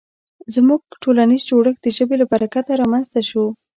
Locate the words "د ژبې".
1.83-2.15